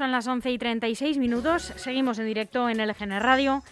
[0.00, 1.74] Son las 11 y 36 minutos.
[1.76, 3.62] Seguimos en directo en LGN Radio.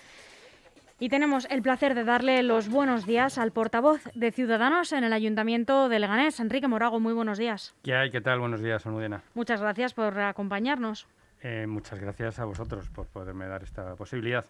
[1.01, 5.15] Y tenemos el placer de darle los buenos días al portavoz de Ciudadanos en el
[5.15, 7.01] Ayuntamiento de Leganés, Enrique Morago.
[7.01, 7.75] Muy buenos días.
[7.83, 8.11] ¿Qué hay?
[8.11, 8.41] ¿Qué tal?
[8.41, 9.23] Buenos días, Almudena.
[9.33, 11.07] Muchas gracias por acompañarnos.
[11.43, 14.45] Eh, muchas gracias a vosotros por poderme dar esta posibilidad.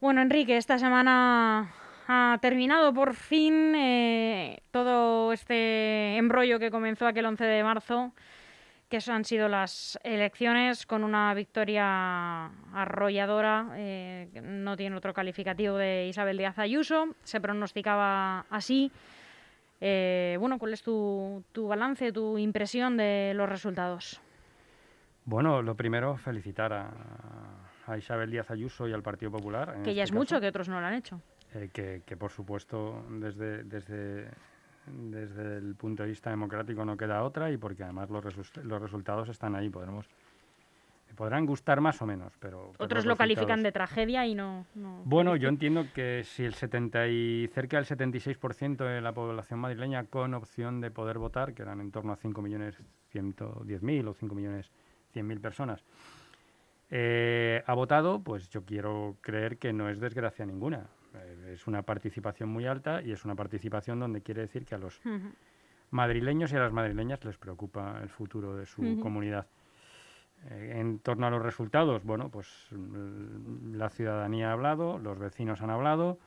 [0.00, 1.72] Bueno, Enrique, esta semana
[2.08, 8.12] ha terminado por fin eh, todo este embrollo que comenzó aquel 11 de marzo
[9.02, 16.06] que han sido las elecciones con una victoria arrolladora, eh, no tiene otro calificativo de
[16.06, 18.92] Isabel Díaz Ayuso, se pronosticaba así.
[19.80, 24.20] Eh, bueno, ¿cuál es tu, balance, tu impresión de los resultados?
[25.24, 29.82] Bueno, lo primero, felicitar a, Isabel Díaz Ayuso y al Partido Popular.
[29.82, 31.20] que ya este es mucho, que otros no lo han hecho.
[31.54, 34.28] Eh, que, que, por supuesto, desde, desde
[34.86, 38.24] desde el punto de vista democrático no queda otra y porque además los,
[38.56, 39.70] los resultados están ahí.
[39.70, 40.08] Podremos,
[41.14, 42.72] podrán gustar más o menos, pero...
[42.78, 44.66] Otros lo califican de tragedia y no...
[45.04, 50.04] bueno, yo entiendo que si el 70 y cerca del 76% de la población madrileña
[50.04, 55.84] con opción de poder votar, que eran en torno a 5.110.000 o 5.100.000 personas,
[56.90, 60.86] eh, ha votado, pues yo quiero creer que no es desgracia ninguna.
[61.14, 64.78] Eh, es una participación muy alta y es una participación donde quiere decir que a
[64.78, 65.00] los
[65.90, 69.46] madrileños y a las madrileñas les preocupa el futuro de su comunidad.
[70.50, 75.62] Eh, en torno a los resultados, bueno, pues mm, la ciudadanía ha hablado, los vecinos
[75.62, 76.18] han hablado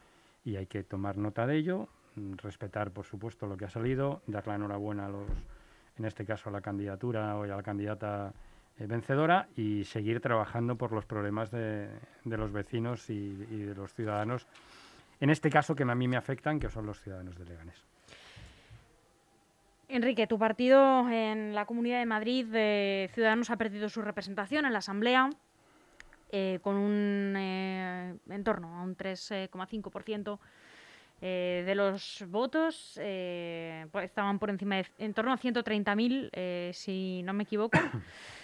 [0.44, 4.22] y hay que tomar nota de ello, mm, respetar, por supuesto, lo que ha salido,
[4.26, 5.30] dar la enhorabuena a los,
[5.98, 8.34] en este caso, a la candidatura o a la candidata
[8.80, 11.90] eh, vencedora y seguir trabajando por los problemas de,
[12.26, 14.48] los vecinos y de los ciudadanos
[15.20, 17.84] en este caso que a mí me afectan, que son los ciudadanos de Leganés.
[19.90, 24.74] Enrique, tu partido en la Comunidad de Madrid de Ciudadanos ha perdido su representación en
[24.74, 25.30] la Asamblea
[26.30, 30.40] eh, con un eh, en torno a un 3,5%
[31.22, 32.92] eh, de los votos.
[32.96, 37.80] Pues estaban por encima de en torno a 130.000, si no me equivoco.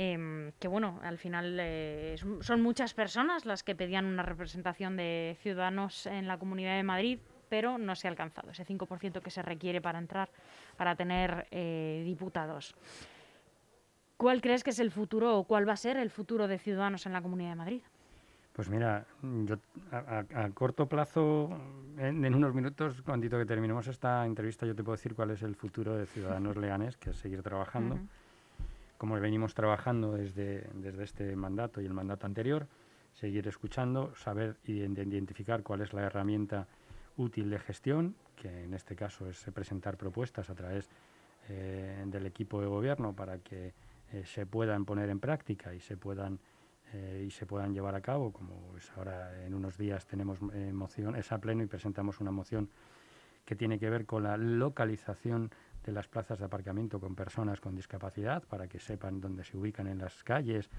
[0.00, 5.36] Em, que bueno, al final eh, son muchas personas las que pedían una representación de
[5.42, 9.42] ciudadanos en la Comunidad de Madrid, pero no se ha alcanzado ese 5% que se
[9.42, 10.30] requiere para entrar,
[10.76, 12.76] para tener eh, diputados.
[14.16, 17.04] ¿Cuál crees que es el futuro o cuál va a ser el futuro de Ciudadanos
[17.06, 17.82] en la Comunidad de Madrid?
[18.52, 19.56] Pues mira, yo
[19.90, 21.50] a, corto plazo,
[21.96, 25.56] en, unos minutos, cuando que terminemos esta entrevista, yo te puedo decir cuál es el
[25.56, 27.98] futuro de Ciudadanos Leanes, que es seguir trabajando
[28.98, 32.66] como venimos trabajando desde, desde este mandato y el mandato anterior,
[33.12, 36.66] seguir escuchando, saber identificar cuál es la herramienta
[37.16, 40.88] útil de gestión, que en este caso es presentar propuestas a través
[41.48, 43.72] eh, del equipo de gobierno para que
[44.12, 46.38] eh, se puedan poner en práctica y se puedan
[46.92, 51.16] eh, y se puedan llevar a cabo, como es ahora en unos días tenemos moción,
[51.16, 52.70] es pleno y presentamos una moción
[53.44, 55.50] que tiene que ver con la localización
[55.92, 59.98] las plazas de aparcamiento con personas con discapacidad para que sepan dónde se ubican en
[59.98, 60.70] las calles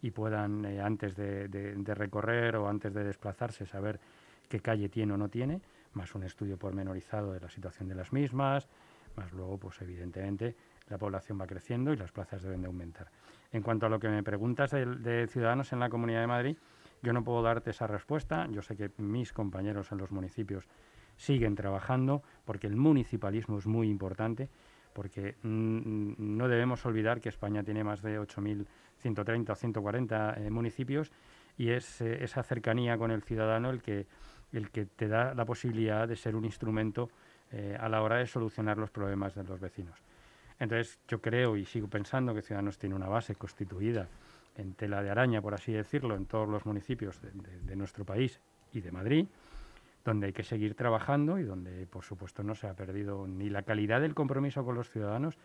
[0.00, 3.98] y puedan, eh, antes de, recorrer o antes de desplazarse, saber
[4.48, 5.60] qué calle tiene o no tiene,
[5.94, 8.68] más un estudio pormenorizado de la situación de las mismas,
[9.16, 10.54] más luego, pues evidentemente,
[10.88, 13.10] la población va creciendo y las plazas deben de aumentar.
[13.52, 16.56] En cuanto a lo que me preguntas de ciudadanos en la Comunidad de Madrid,
[17.02, 18.46] yo no puedo darte esa respuesta.
[18.50, 20.66] Yo sé que mis compañeros en los municipios
[21.18, 24.48] siguen trabajando, porque el municipalismo es muy importante,
[24.94, 31.12] porque no debemos olvidar que España tiene más de 8.130 o 140 eh, municipios
[31.56, 34.06] y es eh, esa cercanía con el ciudadano el que,
[34.52, 37.10] el que te da la posibilidad de ser un instrumento
[37.52, 39.98] eh, a la hora de solucionar los problemas de los vecinos.
[40.58, 44.08] Entonces, yo creo y sigo pensando que Ciudadanos tiene una base constituida
[44.56, 48.40] en tela de araña, por así decirlo, en todos los municipios de nuestro país
[48.72, 49.28] y de Madrid,
[50.08, 53.62] donde hay que seguir trabajando y donde, por supuesto, no se ha perdido ni la
[53.62, 55.36] calidad del compromiso con los ciudadanos,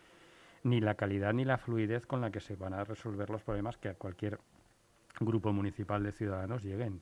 [0.64, 3.78] ni la calidad ni la fluidez con la que se van a resolver los problemas
[3.78, 4.40] que a cualquier
[5.20, 7.02] grupo municipal de ciudadanos lleguen.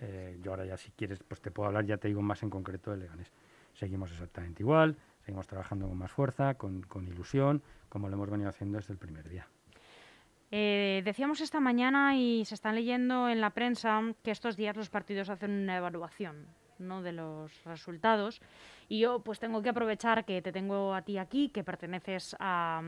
[0.00, 2.50] Eh, yo ahora ya, si quieres, pues te puedo hablar, ya te digo más en
[2.50, 3.32] concreto de Leganés.
[3.74, 8.78] Seguimos exactamente igual, seguimos trabajando con más fuerza, con, ilusión, como lo hemos venido haciendo
[8.78, 9.46] desde el primer día.
[10.50, 14.88] Eh, decíamos esta mañana y se están leyendo en la prensa que estos días los
[14.88, 16.46] partidos hacen una evaluación
[16.78, 17.02] ¿no?
[17.02, 18.40] de los resultados.
[18.88, 22.82] Y yo pues tengo que aprovechar que te tengo a ti aquí, que perteneces a,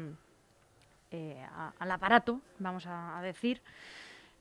[1.11, 1.45] eh,
[1.79, 3.61] al aparato, vamos a, decir,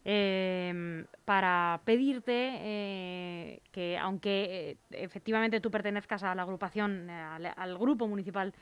[0.05, 8.07] em, para pedirte eh, que aunque eh, efectivamente tú pertenezcas a la agrupación, al, grupo
[8.07, 8.53] municipal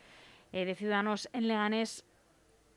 [0.52, 2.06] de Ciudadanos en Leganés,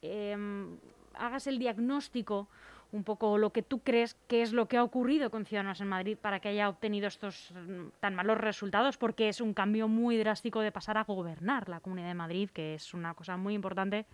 [0.03, 0.77] em,
[1.15, 2.49] hagas el diagnóstico
[2.93, 5.89] un poco lo que tú crees que es lo que ha ocurrido con Ciudadanos en
[5.89, 10.17] Madrid para que haya obtenido estos mm, tan malos resultados, porque es un cambio muy
[10.17, 14.07] drástico de pasar a gobernar la Comunidad de Madrid, que es una cosa muy importante,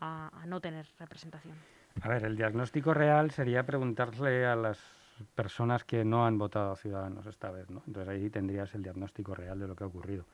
[0.00, 1.54] a, no tener representación.
[2.00, 4.78] A ver, el diagnóstico real sería preguntarle a las
[5.34, 7.82] personas que no han votado a Ciudadanos esta vez, ¿no?
[7.86, 10.24] Entonces ahí tendrías el diagnóstico real de lo que ha ocurrido.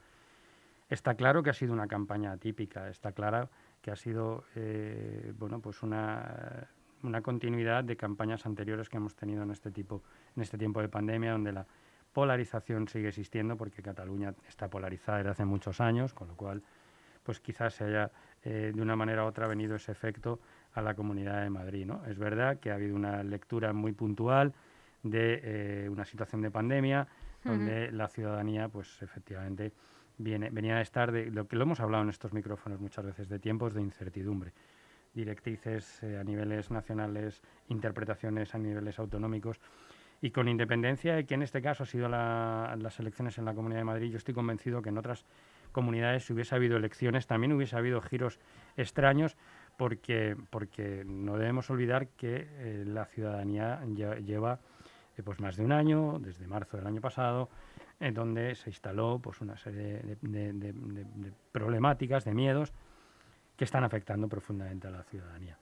[0.88, 3.48] Está claro que ha sido una campaña atípica, está claro
[3.82, 6.68] que ha sido eh, bueno, pues una
[7.02, 10.02] una continuidad de campañas anteriores que hemos tenido en este tipo,
[10.34, 11.66] en este tiempo de pandemia, donde la
[12.12, 16.62] polarización sigue existiendo, porque Cataluña está polarizada desde hace muchos años, con lo cual,
[17.22, 18.10] pues quizás se haya
[18.42, 20.40] eh, de una manera u otra venido ese efecto
[20.74, 21.86] a la Comunidad de Madrid.
[21.86, 22.04] ¿no?
[22.06, 24.54] Es verdad que ha habido una lectura muy puntual
[25.02, 27.06] de eh, una situación de pandemia,
[27.44, 29.72] donde la ciudadanía, pues efectivamente,
[30.18, 33.28] viene, venía a estar de lo que lo hemos hablado en estos micrófonos muchas veces,
[33.28, 34.52] de tiempos de incertidumbre
[35.16, 39.60] directrices eh, a niveles nacionales, interpretaciones a niveles autonómicos.
[40.20, 43.80] Y con independencia de que en este caso ha sido las elecciones en la Comunidad
[43.80, 45.26] de Madrid, yo estoy convencido que en otras
[45.72, 48.38] comunidades si hubiese habido elecciones también hubiese habido giros
[48.78, 49.36] extraños
[49.76, 54.60] porque, porque no debemos olvidar que eh, la ciudadanía lleva
[55.18, 57.50] eh, pues más de un año, desde marzo del año pasado,
[58.00, 62.72] en donde se instaló pues una serie de problemáticas, de miedos,
[63.56, 65.58] que están afectando profundamente a la ciudadanía.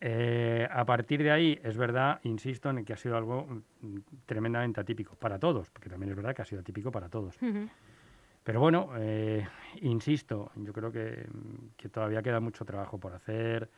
[0.00, 3.46] Eh, a partir de ahí, es verdad, insisto en que ha sido algo
[3.80, 7.36] mm, tremendamente atípico para todos, porque también es verdad que ha sido atípico para todos.
[8.44, 9.46] Pero bueno, eh,
[9.82, 11.26] insisto, yo creo que,
[11.76, 13.68] que, todavía queda mucho trabajo por hacer.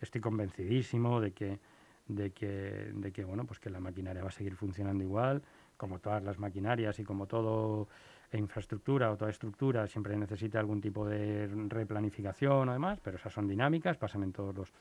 [0.00, 1.60] Estoy convencidísimo de que,
[2.08, 5.42] de que, de que, bueno, pues que la maquinaria va a seguir funcionando igual,
[5.76, 7.88] como todas las maquinarias y como todo
[8.32, 13.46] infraestructura o toda estructura siempre necesita algún tipo de replanificación o demás, pero esas son
[13.46, 14.72] dinámicas, pasan en, todos los,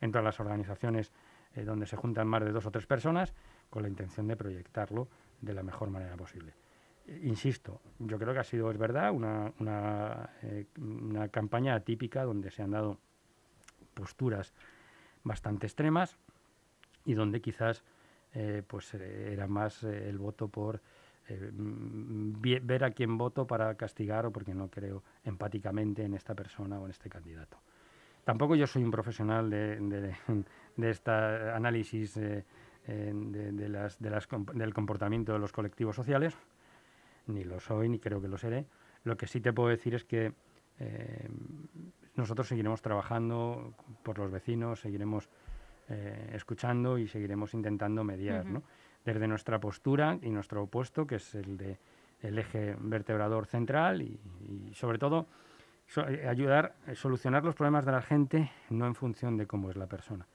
[0.00, 1.12] en todas las organizaciones
[1.54, 3.34] eh, donde se juntan más de dos o tres personas
[3.70, 5.08] con la intención de proyectarlo
[5.40, 6.54] de la mejor manera posible.
[7.06, 12.24] Eh, insisto, yo creo que ha sido, es verdad, una, una, eh, una campaña atípica
[12.24, 12.98] donde se han dado
[13.94, 14.54] posturas
[15.22, 16.16] bastante extremas
[17.04, 17.84] y donde quizás
[18.66, 20.80] pues era más el voto por
[21.32, 26.78] eh, ver a quién voto para castigar o porque no creo empáticamente en esta persona
[26.78, 27.58] o en este candidato.
[28.24, 30.14] Tampoco yo soy un profesional de,
[30.76, 32.44] de, este análisis eh,
[32.86, 36.36] de, las, las, del comportamiento de los colectivos sociales,
[37.26, 38.66] ni lo soy ni creo que lo seré.
[39.04, 40.34] Lo que sí te puedo decir es que
[40.78, 41.28] eh,
[42.14, 45.28] nosotros seguiremos trabajando por los vecinos, seguiremos
[46.32, 48.46] escuchando y seguiremos intentando mediar.
[48.46, 48.62] ¿no?
[49.04, 51.78] Desde nuestra postura y nuestro opuesto, que es el de
[52.22, 54.18] el eje vertebrador central y,
[54.74, 55.26] sobre todo
[56.08, 59.76] eh, ayudar a solucionar los problemas de la gente no en función de cómo es
[59.76, 60.26] la persona,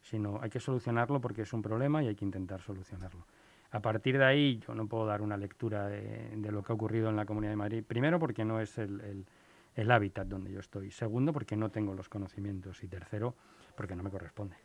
[0.00, 3.26] sino hay que solucionarlo porque es un problema y hay que intentar solucionarlo.
[3.70, 7.08] A partir de ahí yo no puedo dar una lectura de, lo que ha ocurrido
[7.08, 11.32] en la Comunidad de Madrid, primero porque no es el hábitat donde yo estoy, segundo
[11.32, 13.34] porque no tengo los conocimientos y tercero
[13.74, 14.56] porque no me corresponde.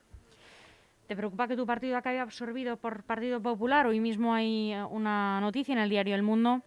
[1.08, 3.88] ¿Te preocupa que tu partido acabe absorbido por Partido Popular?
[3.88, 6.62] Hoy mismo hay eh, una noticia en el diario El Mundo.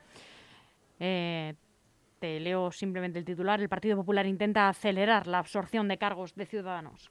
[0.99, 1.55] Eh,
[2.19, 3.61] te leo simplemente el titular.
[3.61, 7.11] El Partido Popular intenta acelerar la absorción de cargos de ciudadanos.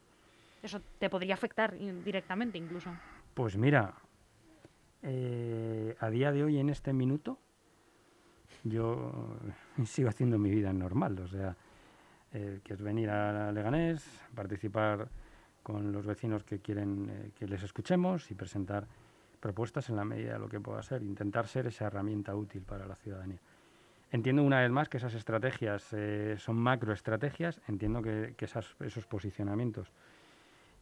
[0.63, 2.91] Eso te podría afectar directamente incluso.
[3.35, 3.93] Pues mira,
[5.03, 7.37] eh, a día de hoy, en este minuto,
[8.63, 9.37] yo
[9.85, 11.19] sigo haciendo mi vida normal.
[11.19, 11.55] O sea,
[12.31, 15.09] que es venir a Leganés, participar
[15.69, 18.87] con los vecinos que quieren eh, que les escuchemos y presentar
[19.39, 22.85] propuestas en la medida de lo que pueda ser, intentar ser esa herramienta útil para
[22.85, 23.39] la ciudadanía.
[24.11, 29.91] Entiendo una vez más que esas estrategias eh, son macroestrategias, entiendo que, esos posicionamientos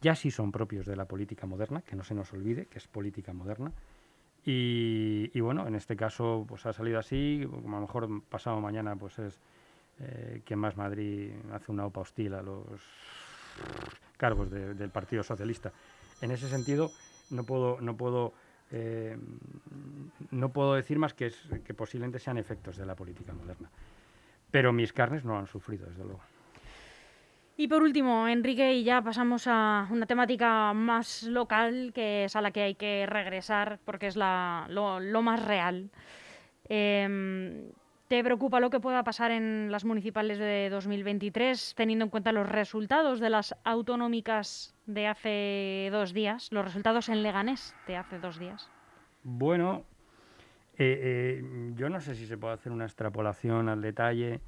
[0.00, 2.86] ya sí son propios de la política moderna, que no se nos olvide que es
[2.86, 3.72] política moderna.
[4.50, 8.96] Y, bueno, en este caso pues ha salido así, como a lo mejor pasado mañana
[8.96, 9.38] pues es
[10.00, 12.80] eh, que más Madrid hace una OPA hostil a los
[14.16, 15.72] cargos del Partido Socialista.
[16.20, 16.90] En ese sentido,
[17.30, 18.34] no puedo, no puedo,
[18.70, 19.16] eh,
[20.30, 23.70] no puedo decir más que, es, que posiblemente sean efectos de la política moderna.
[24.50, 26.20] Pero mis carnes no han sufrido, desde luego.
[27.56, 32.40] Y por último, Enrique, y ya pasamos a una temática más local, que es a
[32.40, 35.90] la que hay que regresar porque es la, lo, más real.
[36.68, 37.68] Eh,
[38.08, 42.48] ¿Te preocupa lo que pueda pasar en las municipales de 2023, teniendo en cuenta los
[42.48, 48.38] resultados de las autonómicas de hace dos días, los resultados en Leganés de hace dos
[48.38, 48.70] días?
[49.24, 49.84] Bueno,
[50.78, 54.40] eh, eh, yo no sé si se puede hacer una extrapolación al detalle,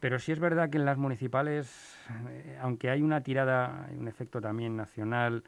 [0.00, 1.96] Pero sí es verdad que en las municipales,
[2.28, 5.44] eh, aunque hay una tirada, hay un efecto también nacional,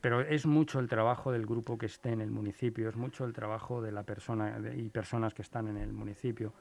[0.00, 3.32] pero es mucho el trabajo del grupo que esté en el municipio, es mucho el
[3.32, 6.52] trabajo de la persona y personas que están en el municipio.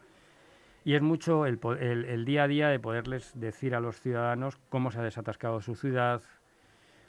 [0.84, 4.90] Y es mucho el, el, día a día de poderles decir a los ciudadanos cómo
[4.90, 6.22] se ha desatascado su ciudad,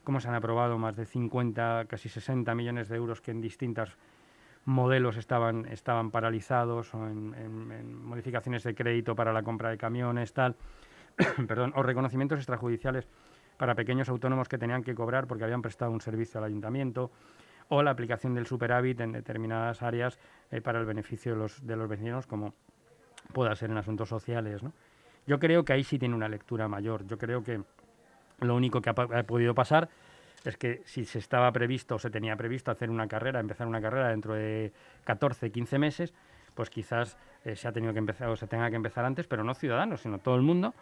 [0.02, 3.96] cómo se han aprobado más de 50, casi 60 millones de euros que en distintas
[4.64, 10.56] modelos estaban, estaban paralizados o en, modificaciones de crédito para la compra de camiones, tal,
[11.46, 13.08] perdón, o reconocimientos extrajudiciales
[13.58, 17.10] para pequeños autónomos que tenían que cobrar porque habían prestado un servicio al ayuntamiento,
[17.68, 20.18] o la aplicación del superávit en determinadas áreas
[20.50, 22.54] eh, para el beneficio de los, de los vecinos, como
[23.34, 24.62] pueda ser en asuntos sociales.
[24.62, 24.72] ¿no?
[25.26, 27.06] Yo creo que ahí sí tiene una lectura mayor.
[27.06, 27.60] Yo creo que
[28.40, 29.90] lo único que ha podido pasar
[30.44, 33.80] es que si se estaba previsto o se tenía previsto hacer una carrera, empezar una
[33.80, 34.72] carrera dentro de
[35.04, 36.14] 14, 15 meses,
[36.54, 39.44] pues quizás eh, se ha tenido que empezar o se tenga que empezar antes, pero
[39.44, 40.74] no ciudadanos, sino todo el mundo,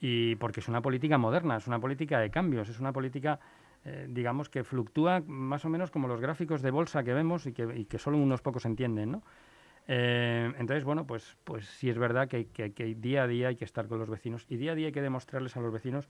[0.00, 3.38] y porque es una política moderna, es una política de cambios, es una política,
[3.84, 7.52] eh, digamos, que fluctúa más o menos como los gráficos de bolsa que vemos y
[7.52, 9.22] que, solo unos pocos entienden, ¿no?
[9.86, 13.64] Eh, entonces, bueno, pues, pues sí es verdad que, que día a día hay que
[13.64, 16.08] estar con los vecinos y día a día hay que demostrarles a los vecinos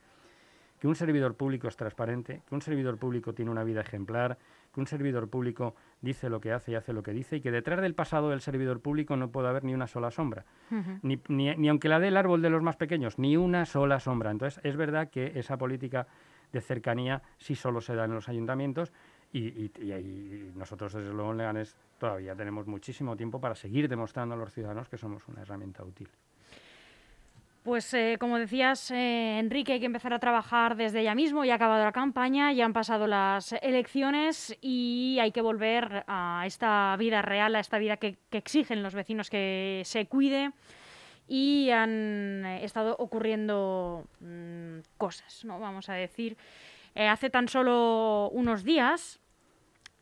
[0.80, 4.38] que un servidor público es transparente, que un servidor público tiene una vida ejemplar,
[4.80, 7.50] que un servidor público dice lo que hace y hace lo que dice, y que
[7.50, 10.46] detrás del pasado del servidor público no puede haber ni una sola sombra,
[11.02, 14.30] ni, ni, aunque la dé el árbol de los más pequeños, ni una sola sombra.
[14.30, 16.06] Entonces, es verdad que esa política
[16.52, 18.92] de cercanía sí solo se da en los ayuntamientos
[19.32, 24.38] y, y, nosotros desde luego en Leganés todavía tenemos muchísimo tiempo para seguir demostrando a
[24.38, 26.08] los ciudadanos que somos una herramienta útil.
[27.62, 31.44] Pues eh, como decías, eh, Enrique, hay que empezar a trabajar desde ya mismo.
[31.44, 36.44] Ya ha acabado la campaña, ya han pasado las elecciones y hay que volver a
[36.46, 40.52] esta vida real, a esta vida que, exigen los vecinos que se cuide.
[41.28, 45.60] Y han eh, estado ocurriendo mm, cosas, ¿no?
[45.60, 46.38] Vamos a decir.
[46.94, 49.20] hace tan solo unos días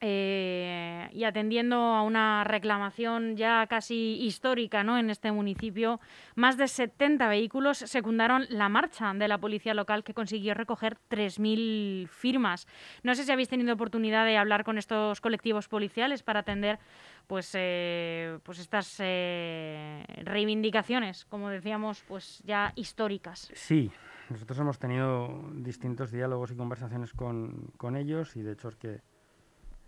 [0.01, 4.97] eh, y atendiendo a una reclamación ya casi histórica ¿no?
[4.97, 6.01] en este municipio,
[6.37, 12.09] más de 70 vehículos secundaron la marcha de la policía local que consiguió recoger 3.000
[12.09, 12.69] firmas.
[13.03, 16.79] No sé si habéis tenido oportunidad de hablar con estos colectivos policiales para atender
[17.27, 23.51] pues, eh, pues estas eh, reivindicaciones, como decíamos, pues ya históricas.
[23.55, 23.91] Sí,
[24.31, 29.01] nosotros hemos tenido distintos diálogos y conversaciones con, con ellos y de hecho es que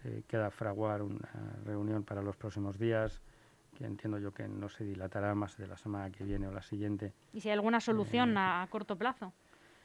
[0.04, 1.28] eh, queda fraguar una
[1.64, 3.20] reunión para los próximos días,
[3.76, 6.62] que entiendo yo que no se dilatará más de la semana que viene o la
[6.62, 7.12] siguiente.
[7.32, 9.32] ¿Y si hay alguna solución eh, a, corto plazo?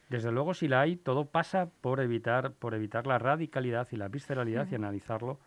[0.10, 4.08] Desde luego, si la hay, todo pasa por evitar, por evitar la radicalidad y la
[4.08, 5.40] visceralidad y analizarlo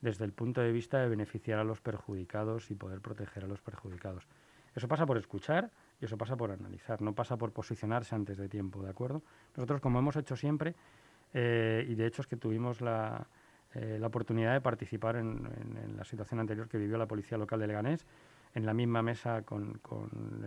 [0.00, 3.60] desde el punto de vista de beneficiar a los perjudicados y poder proteger a los
[3.60, 4.28] perjudicados.
[4.74, 5.70] Eso pasa por escuchar
[6.00, 9.22] y eso pasa por analizar, no pasa por posicionarse antes de tiempo, ¿de acuerdo?
[9.56, 10.74] Nosotros, como hemos hecho siempre,
[11.32, 13.26] eh, y de hecho es que tuvimos la,
[13.74, 17.66] eh, la oportunidad de participar en, la situación anterior que vivió la policía local de
[17.66, 18.06] Leganés,
[18.54, 19.80] en la misma mesa con,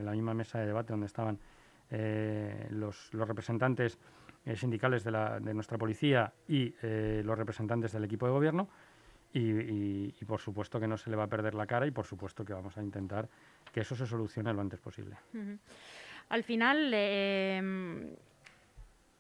[0.01, 1.37] la misma mesa de debate donde estaban
[1.91, 3.99] eh, los, representantes
[4.45, 8.69] eh, sindicales de, nuestra policía y los representantes del equipo de gobierno.
[9.31, 12.43] Y, por supuesto que no se le va a perder la cara y por supuesto
[12.43, 13.29] que vamos a intentar
[13.71, 15.15] que eso se solucione lo antes posible.
[16.29, 16.91] Al final,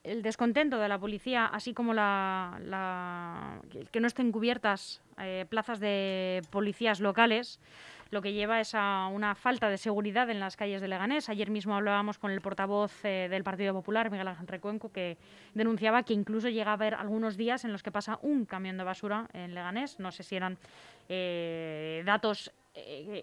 [0.03, 3.59] el descontento de la policía, así como la,
[3.91, 7.59] que no estén cubiertas eh, plazas de policías locales,
[8.09, 11.29] lo que lleva es a una falta de seguridad en las calles de Leganés.
[11.29, 15.17] Ayer mismo hablábamos con el portavoz eh, del Partido Popular, Miguel Ángel Recuenco, que
[15.53, 18.83] denunciaba que incluso llega a haber algunos días en los que pasa un camión de
[18.83, 19.99] basura en Leganés.
[19.99, 20.57] No sé si eran
[21.07, 22.51] eh, datos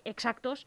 [0.04, 0.66] exactos.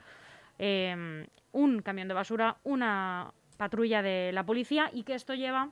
[1.51, 5.69] un camión de basura, una patrulla de la policía y que esto lleva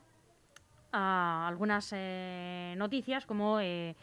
[0.91, 3.95] a algunas eh, noticias como eh,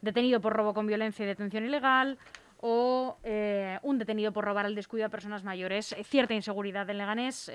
[0.00, 2.18] detenido por robo con violencia y detención ilegal
[2.60, 7.50] o eh, un detenido por robar al descuido a personas mayores, cierta inseguridad en Leganés,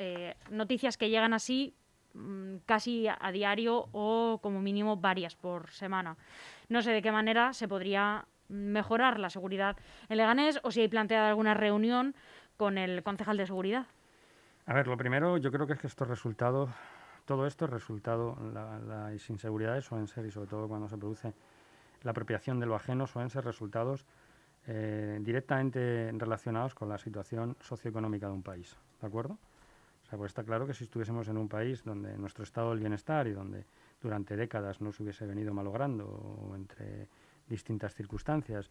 [0.49, 1.73] noticias que llegan así
[2.13, 6.17] mm, casi a, diario o como mínimo varias por semana.
[6.67, 9.77] No sé de qué manera se podría mejorar la seguridad
[10.09, 12.15] en Leganés o si hay planteada alguna reunión
[12.57, 13.85] con el concejal de seguridad.
[14.65, 16.69] A ver, lo primero, yo creo que es que estos resultados
[17.27, 21.33] todo esto es resultado, la, las inseguridades suelen ser, y sobre todo cuando se produce
[22.01, 24.05] la apropiación de lo ajeno, suelen ser resultados
[24.65, 28.77] eh, directamente relacionados con la situación socioeconómica de un país.
[29.01, 29.33] ¿De acuerdo?
[29.33, 32.79] O sea, pues está claro que si estuviésemos en un país donde nuestro estado del
[32.79, 33.65] bienestar y donde
[34.01, 37.09] durante décadas no se hubiese venido malogrando o entre
[37.49, 38.69] distintas circunstancias,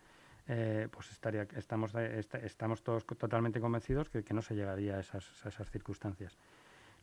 [0.48, 5.70] eh, pues estaría, estamos, estamos todos totalmente convencidos que, que no se llegaría a esas
[5.70, 6.38] circunstancias.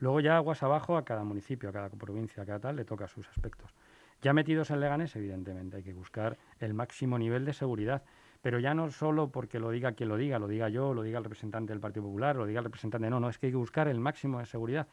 [0.04, 3.08] Luego ya aguas abajo a cada municipio, a cada provincia, a cada tal, le toca
[3.08, 3.74] sus aspectos.
[4.22, 8.04] Ya metidos en Leganés, evidentemente, hay que buscar el máximo nivel de seguridad,
[8.42, 11.20] pero ya no solo porque lo diga quien lo diga, lo diga yo, lo diga
[11.20, 13.58] el representante del Partido Popular, lo diga el representante, no, no, es que hay que
[13.58, 14.90] buscar el máximo de seguridad.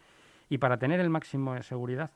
[0.48, 2.12] Y para tener el máximo de seguridad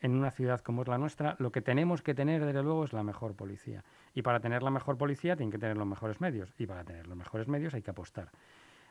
[0.00, 2.94] en una ciudad como es la nuestra, lo que tenemos que tener, desde luego, es
[2.94, 3.84] la mejor policía.
[4.14, 6.54] Y para tener la mejor policía tienen que tener los mejores medios.
[6.56, 8.30] Y para tener los mejores medios hay que apostar.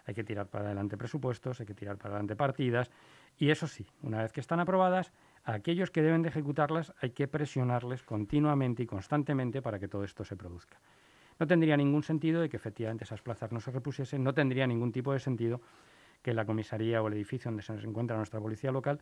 [0.06, 2.90] Hay que tirar para adelante presupuestos, hay que tirar para adelante partidas.
[3.38, 7.12] Y eso sí, una vez que están aprobadas, a aquellos que deben de ejecutarlas hay
[7.12, 10.80] que presionarles continuamente y constantemente para que todo esto se produzca.
[11.40, 14.92] No tendría ningún sentido de que efectivamente esas plazas no se repusiesen, no tendría ningún
[14.92, 15.62] tipo de sentido
[16.22, 19.00] que la comisaría o el edificio donde se encuentra nuestra policía local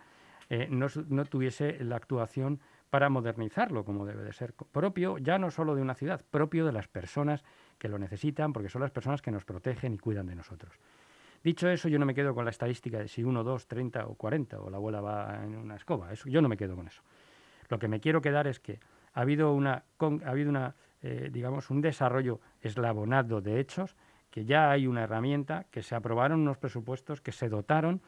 [0.50, 5.52] eh, no, no, tuviese la actuación para modernizarlo como debe de ser, propio ya no
[5.52, 7.44] solo de una ciudad, propio de las personas
[7.80, 10.76] que lo necesitan, porque son las personas que nos protegen y cuidan de nosotros.
[11.44, 14.16] Dicho eso, yo no me quedo con la estadística de si uno, dos, treinta o
[14.16, 16.12] cuarenta, o la abuela va en una escoba.
[16.12, 17.02] Eso, yo no me quedo con eso.
[17.70, 18.80] Lo que me quiero quedar es que
[19.14, 23.96] ha habido, una, ha habido una, eh, digamos, un desarrollo eslabonado de hechos,
[24.30, 28.02] que ya hay una herramienta, que se aprobaron unos presupuestos, que se dotaron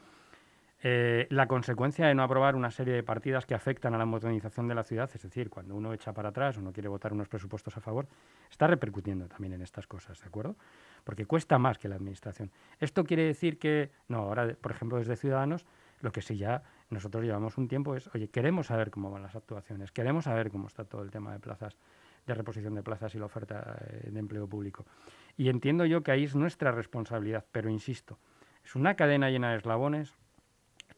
[0.83, 4.67] eh, la consecuencia de no aprobar una serie de partidas que afectan a la modernización
[4.67, 7.27] de la ciudad, es decir, cuando uno echa para atrás o no quiere votar unos
[7.27, 8.07] presupuestos a favor,
[8.49, 10.55] está repercutiendo también en estas cosas, ¿de acuerdo?
[11.03, 12.51] Porque cuesta más que la administración.
[12.79, 15.65] Esto quiere decir que, no, ahora, por ejemplo, desde Ciudadanos,
[16.01, 19.35] lo que sí ya nosotros llevamos un tiempo es, oye, queremos saber cómo van las
[19.35, 21.77] actuaciones, queremos saber cómo está todo el tema de plazas,
[22.25, 24.85] de reposición de plazas y la oferta eh, de empleo público.
[25.37, 28.17] Y entiendo yo que ahí es nuestra responsabilidad, pero insisto,
[28.65, 30.15] es una cadena llena de eslabones,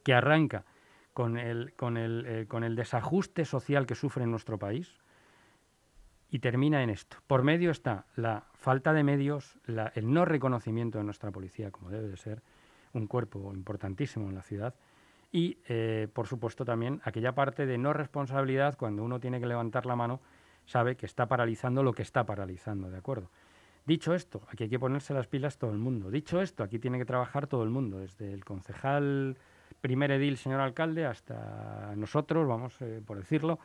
[0.04, 0.64] que arranca
[1.12, 4.94] con el, con el, eh, con el desajuste social que sufre en nuestro país
[6.30, 7.16] y termina en esto.
[7.26, 12.08] Por medio está la falta de medios, el no reconocimiento de nuestra policía, como debe
[12.08, 12.42] de ser,
[12.92, 14.74] un cuerpo importantísimo en la ciudad,
[15.30, 19.84] y, eh, por supuesto, también aquella parte de no responsabilidad cuando uno tiene que levantar
[19.84, 20.20] la mano,
[20.64, 23.30] sabe que está paralizando lo que está paralizando, ¿de acuerdo?
[23.84, 26.10] Dicho esto, aquí hay que ponerse las pilas todo el mundo.
[26.10, 29.36] Dicho esto, aquí tiene que trabajar todo el mundo, desde el concejal
[29.84, 33.58] primer edil, señor alcalde, hasta nosotros, vamos eh, por decirlo,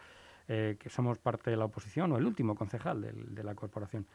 [0.50, 3.00] eh, que somos parte de la oposición, o el último concejal
[3.34, 4.06] de la corporación.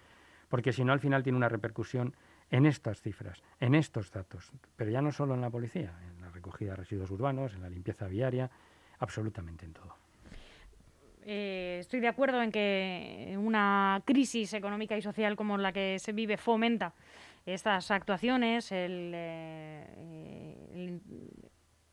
[0.50, 2.14] Porque si no, al final tiene una repercusión
[2.50, 6.28] en estas cifras, en estos datos, pero ya no solo en la policía, en la
[6.28, 8.50] recogida de residuos urbanos, en la limpieza viaria,
[8.98, 9.96] absolutamente en todo.
[11.24, 16.12] Eh, estoy de acuerdo en que una crisis económica y social como la que se
[16.12, 16.92] vive fomenta
[17.46, 21.00] estas actuaciones, el, el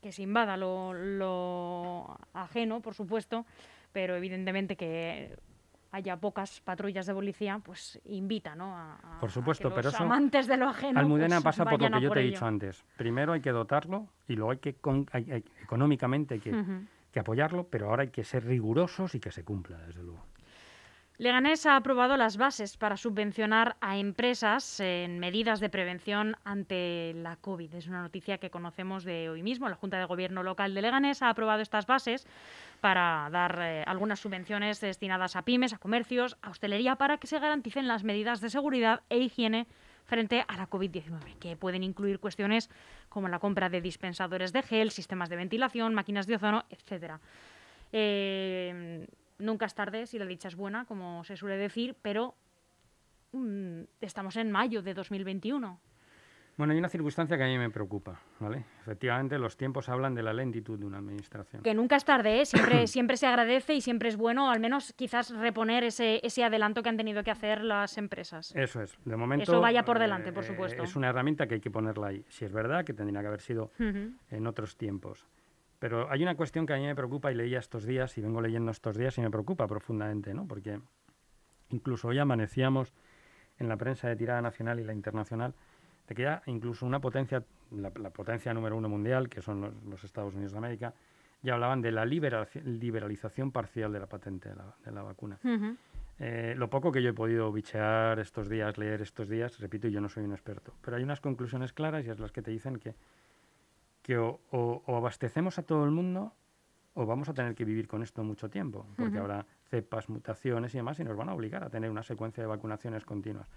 [0.02, 3.46] que se invada lo, ajeno, por supuesto,
[3.92, 5.38] pero evidentemente que
[5.92, 8.76] haya pocas patrullas de policía, pues invita ¿no?
[8.76, 11.00] a, por supuesto, los pero amantes de lo ajeno.
[11.00, 12.84] Almudena pues, pasa por lo que yo te he dicho antes.
[12.98, 14.76] Primero hay que dotarlo y luego hay que,
[15.62, 16.66] económicamente hay que,
[17.12, 20.26] que apoyarlo, pero ahora hay que ser rigurosos y que se cumpla, desde luego.
[21.22, 27.36] Leganés ha aprobado las bases para subvencionar a empresas en medidas de prevención ante la
[27.36, 27.76] COVID.
[27.76, 29.70] Es una noticia que conocemos de hoy mismo.
[29.70, 32.26] La Junta de Gobierno local de Leganés ha aprobado estas bases
[32.80, 37.38] para dar eh, algunas subvenciones destinadas a pymes, a comercios, a hostelería, para que se
[37.38, 39.68] garanticen las medidas de seguridad e higiene
[40.06, 42.68] frente a la COVID-19, que pueden incluir cuestiones
[43.10, 47.20] como la compra de dispensadores de gel, sistemas de ventilación, máquinas de ozono, etcétera.
[47.94, 48.61] Eh,
[49.42, 52.36] Nunca es tarde si la dicha es buena, como se suele decir, pero
[53.32, 55.80] mmm, estamos en mayo de 2021.
[56.58, 58.66] Bueno, hay una circunstancia que a mí me preocupa, ¿vale?
[58.82, 61.64] Efectivamente, los tiempos hablan de la lentitud de una administración.
[61.64, 62.46] Que nunca es tarde, ¿eh?
[62.46, 66.84] siempre, siempre se agradece y siempre es bueno, al menos quizás reponer ese, ese adelanto
[66.84, 68.54] que han tenido que hacer las empresas.
[68.56, 69.44] Eso es, de momento...
[69.44, 70.84] Eso vaya por delante, por eh, supuesto.
[70.84, 72.24] Es una herramienta que hay que ponerla ahí.
[72.28, 74.14] Si es verdad que tendría que haber sido uh -huh.
[74.30, 75.26] en otros tiempos.
[75.82, 78.40] Pero hay una cuestión que a mí me preocupa y leía estos días y vengo
[78.40, 80.48] leyendo estos días y me preocupa profundamente, ¿no?
[80.48, 80.80] Porque
[81.72, 82.94] incluso hoy amanecíamos
[83.58, 85.56] en la prensa de tirada nacional y la internacional
[86.08, 89.74] de que ya incluso una potencia, la, la potencia número uno mundial, que son los,
[89.86, 90.94] los, Estados Unidos de América,
[91.42, 95.40] ya hablaban de la liberalización parcial de la patente de la, de la vacuna.
[95.44, 95.78] Uh -huh.
[96.20, 100.00] eh, lo poco que yo he podido bichear estos días, leer estos días, repito, yo
[100.00, 102.78] no soy un experto, pero hay unas conclusiones claras y es las que te dicen
[102.78, 102.94] que
[104.02, 106.34] que o, o, o, abastecemos a todo el mundo
[106.94, 109.22] o vamos a tener que vivir con esto mucho tiempo, porque uh -huh.
[109.22, 112.48] habrá cepas, mutaciones y demás, y nos van a obligar a tener una secuencia de
[112.48, 113.48] vacunaciones continuas.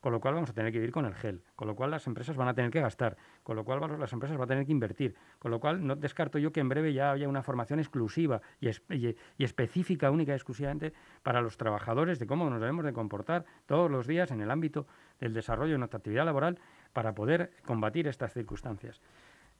[0.00, 2.06] con lo cual vamos a tener que vivir con el gel, con lo cual las
[2.06, 4.70] empresas van a tener que gastar, con lo cual las empresas van a tener que
[4.70, 8.40] invertir, con lo cual no descarto yo que en breve ya haya una formación exclusiva
[8.60, 13.46] y, y, específica, única y exclusivamente para los trabajadores de cómo nos debemos de comportar
[13.66, 14.86] todos los días en el ámbito
[15.18, 16.58] del desarrollo de nuestra actividad laboral
[16.92, 19.00] para poder combatir estas circunstancias.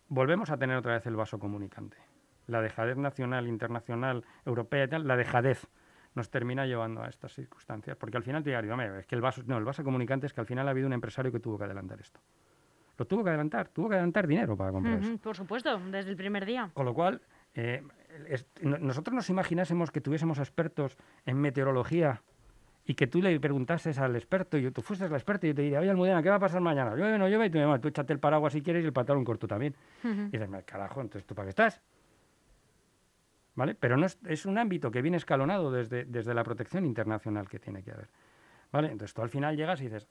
[0.08, 1.96] Volvemos a tener otra vez el vaso comunicante.
[2.46, 5.66] La dejadez nacional, internacional, europea y tal, la dejadez
[6.14, 7.96] nos termina llevando a estas circunstancias.
[7.96, 10.40] Porque al final te diría, es que el vaso, no, el vaso comunicante es que
[10.40, 12.20] al final ha habido un empresario que tuvo que adelantar esto.
[12.96, 15.18] Lo tuvo que adelantar, tuvo que adelantar dinero para comprar eso.
[15.18, 16.70] Por supuesto, desde el primer día.
[16.72, 17.20] Con lo cual,
[17.54, 17.82] eh,
[18.62, 22.22] nosotros nos imaginásemos que tuviésemos expertos en meteorología
[22.86, 25.62] y que tú le preguntases al experto, y tú fueses el experto y yo te
[25.62, 26.94] diría, oye Almudena, ¿qué va a pasar mañana?
[26.94, 29.24] Llueve, no llueve, y tú, me tú échate el paraguas si quieres y el pantalón
[29.24, 29.74] corto también.
[30.04, 31.82] Y dices, carajo, entonces tú para qué estás?
[33.56, 33.74] ¿vale?
[33.74, 37.82] Pero no es, un ámbito que viene escalonado desde, desde la protección internacional que tiene
[37.82, 38.08] que haber,
[38.70, 38.92] ¿vale?
[38.92, 40.06] Entonces tú al final llegas y dices,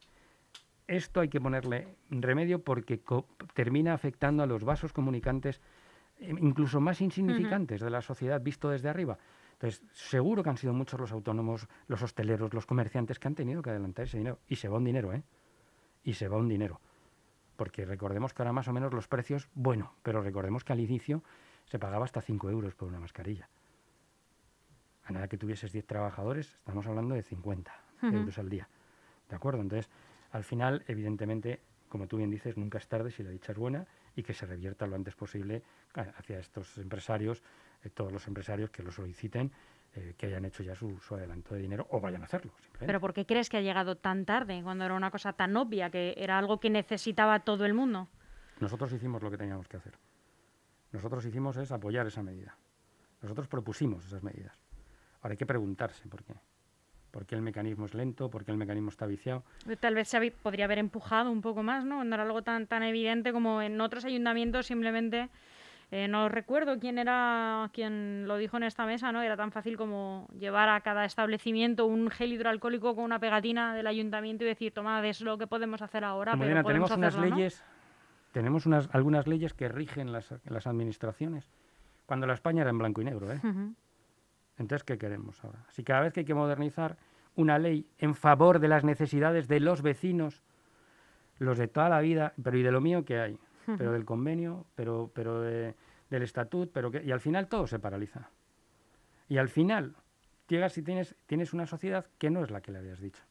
[0.88, 3.02] esto hay que ponerle remedio porque
[3.54, 5.62] termina afectando a los vasos comunicantes
[6.20, 9.18] eh, incluso más insignificantes de la sociedad visto desde arriba.
[9.56, 13.62] Entonces, seguro que han sido muchos los autónomos, los hosteleros, los comerciantes que han tenido
[13.62, 14.40] que adelantar ese dinero.
[14.50, 15.24] Y se va un dinero, ¿eh?
[16.04, 16.82] Y se va un dinero.
[17.56, 21.24] Porque recordemos que ahora más o menos los precios, bueno, pero recordemos que al inicio
[21.66, 23.50] se pagaba hasta 5 euros por una mascarilla.
[25.06, 27.72] A nada que tuvieses 10 trabajadores, estamos hablando de 50
[28.04, 28.68] euros al día.
[29.30, 29.62] ¿De acuerdo?
[29.62, 29.90] Entonces,
[30.32, 33.88] al final, evidentemente, como tú bien dices, nunca es tarde si la dicha es buena
[34.16, 35.64] y que se revierta lo antes posible
[35.94, 37.44] hacia estos empresarios, eh,
[37.90, 39.52] todos los empresarios que lo soliciten,
[39.96, 42.52] eh, que hayan hecho ya su, su, adelanto de dinero o vayan a hacerlo.
[42.80, 45.90] ¿Pero por qué crees que ha llegado tan tarde, cuando era una cosa tan obvia,
[45.90, 48.10] que era algo que necesitaba todo el mundo?
[48.60, 49.94] Nosotros hicimos lo que teníamos que hacer
[50.96, 52.56] nosotros hicimos es apoyar esa medida.
[53.22, 54.58] Nosotros propusimos esas medidas.
[55.22, 56.34] Ahora hay que preguntarse por qué.
[57.12, 58.30] ¿Por qué el mecanismo es lento?
[58.30, 59.44] ¿Por qué el mecanismo está viciado?
[59.80, 62.04] Tal vez se podría haber empujado un poco más, ¿no?
[62.04, 65.30] No era algo tan, tan evidente como en otros ayuntamientos simplemente...
[65.96, 69.22] Eh, no recuerdo quién era quien lo dijo en esta mesa, ¿no?
[69.22, 73.88] Era tan fácil como llevar a cada establecimiento un gel hidroalcohólico con una pegatina del
[73.88, 76.36] ayuntamiento y decir, toma, es lo que podemos hacer ahora.
[76.38, 77.64] pero tenemos unas leyes
[78.34, 81.50] tenemos unas, algunas leyes que rigen las, las, administraciones,
[82.06, 83.32] cuando la España era en blanco y negro.
[83.32, 83.40] ¿eh?
[84.58, 85.60] Entonces, ¿qué queremos ahora?
[85.70, 86.98] Si cada vez que hay que modernizar
[87.38, 90.44] una ley en favor de las necesidades de los vecinos,
[91.40, 93.40] los de toda la vida, pero y de lo mío que hay,
[93.78, 95.42] pero del convenio, pero, pero
[96.10, 98.30] del estatut, pero que, y al final todo se paraliza.
[99.28, 99.96] Y al final
[100.48, 103.24] llegas y tienes, tienes una sociedad que no es la que le habías dicho.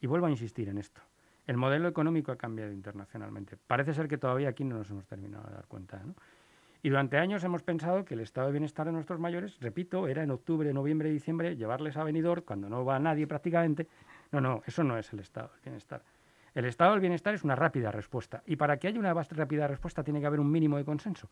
[0.00, 1.00] Y vuelvo a insistir en esto.
[1.46, 3.56] El modelo económico ha cambiado internacionalmente.
[3.56, 6.00] Parece ser que todavía aquí no nos hemos terminado de dar cuenta.
[6.82, 10.22] Y durante años hemos pensado que el estado de bienestar de nuestros mayores, repito, era
[10.22, 13.86] en octubre, noviembre, diciembre, llevarles a venidor cuando no va nadie prácticamente.
[14.32, 16.02] No, no, eso no es el estado del bienestar.
[16.54, 18.42] El estado del bienestar es una rápida respuesta.
[18.46, 21.28] Y para que haya una rápida respuesta tiene que haber un mínimo de consenso.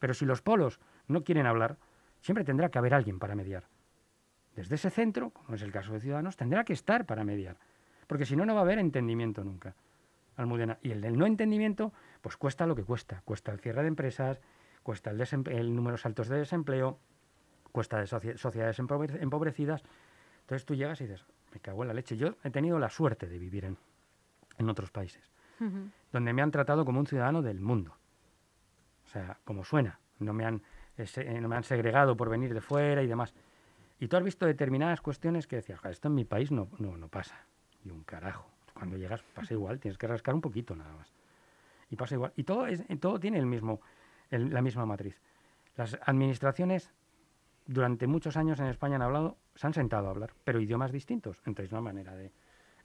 [0.00, 1.78] Pero si los polos no quieren hablar,
[2.20, 3.68] siempre tendrá que haber alguien para mediar.
[4.56, 7.56] Desde ese centro, como es el caso de Ciudadanos, tendrá que estar para mediar
[8.10, 9.76] porque si no, no va a haber entendimiento nunca.
[10.34, 10.80] Almudena.
[10.82, 13.22] Y el del no entendimiento, pues cuesta lo que cuesta.
[13.24, 14.40] Cuesta el cierre de empresas,
[14.82, 16.98] cuesta el, el números altos de desempleo,
[17.70, 19.84] cuesta de sociedades empobrecidas.
[20.40, 22.16] Entonces tú llegas y dices, me cago en la leche.
[22.16, 23.78] Yo he tenido la suerte de vivir en,
[24.58, 25.30] en otros países,
[26.10, 27.94] donde me han tratado como un ciudadano del mundo.
[29.10, 29.98] O sea, como suena.
[30.20, 30.62] No me han,
[31.40, 33.34] no me han segregado por venir de fuera y demás.
[33.98, 37.08] Y tú has visto determinadas cuestiones que decías, esto en mi país no, no, no
[37.08, 37.44] pasa
[37.84, 38.48] y un carajo.
[38.72, 41.12] Cuando llegas pasa igual, tienes que rascar un poquito nada más.
[41.90, 42.32] Y pasa igual.
[42.36, 42.66] Y todo,
[43.00, 43.80] todo tiene el mismo,
[44.30, 45.20] la misma matriz.
[45.76, 46.92] Las administraciones
[47.66, 51.42] durante muchos años en España han hablado, se han sentado a hablar, pero idiomas distintos.
[51.46, 52.30] Entonces no hay manera de...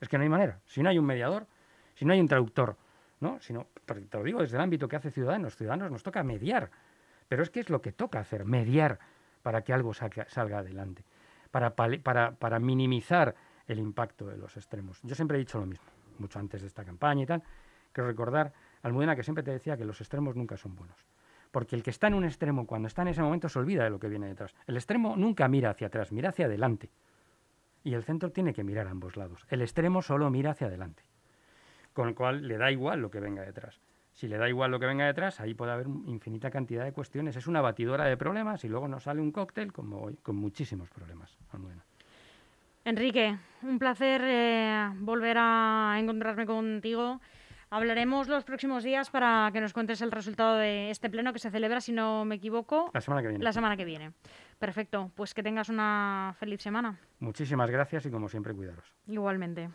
[0.02, 0.60] Es que no hay manera.
[0.66, 1.46] Si no hay un mediador,
[1.94, 2.78] si no hay un traductor,
[3.20, 3.40] ¿no?
[3.42, 5.56] Sino, te lo digo desde el ámbito que hace Ciudadanos.
[5.56, 6.70] Ciudadanos nos toca mediar.
[7.28, 9.00] Pero es que es lo que toca hacer, mediar
[9.42, 11.04] para que algo salga adelante.
[11.52, 13.36] Para, para, para minimizar
[13.68, 15.00] el impacto de los extremos.
[15.04, 15.86] Yo siempre he dicho lo mismo,
[16.20, 17.44] mucho antes de esta campaña y tal.
[17.92, 20.98] Quiero recordar, Almudena, que siempre te decía que los extremos nunca son buenos.
[21.52, 23.90] Porque el que está en un extremo, cuando está en ese momento, se olvida de
[23.90, 24.54] lo que viene detrás.
[24.68, 26.90] El extremo nunca mira hacia atrás, mira hacia adelante.
[27.84, 29.46] Y el centro tiene que mirar a ambos lados.
[29.50, 31.04] El extremo solo mira hacia adelante.
[31.96, 33.80] Con lo cual le da igual lo que venga detrás.
[34.12, 37.38] Si le da igual lo que venga detrás, ahí puede haber infinita cantidad de cuestiones.
[37.38, 41.38] Es una batidora de problemas y luego nos sale un cóctel como con muchísimos problemas.
[41.52, 41.86] Almudena.
[42.84, 47.22] Enrique, un placer eh, volver a encontrarme contigo.
[47.70, 51.50] Hablaremos los próximos días para que nos cuentes el resultado de este pleno que se
[51.50, 53.44] celebra, si no me equivoco, la semana que viene.
[53.44, 54.12] La semana que viene.
[54.60, 57.00] Perfecto, pues que tengas una feliz semana.
[57.20, 58.94] Muchísimas gracias y como siempre cuidaros.
[59.08, 59.70] Igualmente.